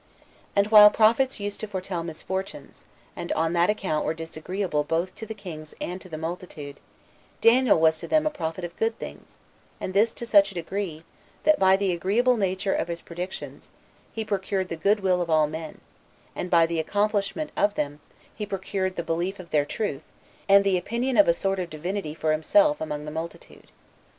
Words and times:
And 0.55 0.65
while 0.71 0.89
prophets 0.89 1.39
used 1.39 1.59
to 1.59 1.67
foretell 1.67 2.03
misfortunes, 2.03 2.85
and 3.15 3.31
on 3.33 3.53
that 3.53 3.69
account 3.69 4.03
were 4.03 4.15
disagreeable 4.15 4.83
both 4.83 5.13
to 5.13 5.27
the 5.27 5.35
kings 5.35 5.75
and 5.79 6.01
to 6.01 6.09
the 6.09 6.17
multitude, 6.17 6.79
Daniel 7.39 7.79
was 7.79 7.99
to 7.99 8.07
them 8.07 8.25
a 8.25 8.31
prophet 8.31 8.63
of 8.65 8.75
good 8.77 8.97
things, 8.97 9.37
and 9.79 9.93
this 9.93 10.11
to 10.13 10.25
such 10.25 10.49
a 10.49 10.55
degree, 10.55 11.03
that 11.43 11.59
by 11.59 11.77
the 11.77 11.91
agreeable 11.91 12.35
nature 12.35 12.73
of 12.73 12.87
his 12.87 12.99
predictions, 12.99 13.69
he 14.11 14.25
procured 14.25 14.69
the 14.69 14.75
goodwill 14.75 15.21
of 15.21 15.29
all 15.29 15.45
men; 15.45 15.79
and 16.35 16.49
by 16.49 16.65
the 16.65 16.79
accomplishment 16.79 17.51
of 17.55 17.75
them, 17.75 17.99
he 18.33 18.43
procured 18.43 18.95
the 18.95 19.03
belief 19.03 19.39
of 19.39 19.51
their 19.51 19.65
truth, 19.65 20.05
and 20.49 20.63
the 20.63 20.79
opinion 20.79 21.15
of 21.15 21.27
[a 21.27 21.33
sort 21.35 21.59
of] 21.59 21.69
divinity 21.69 22.15
for 22.15 22.31
himself, 22.31 22.81
among 22.81 23.05
the 23.05 23.11
multitude. 23.11 23.69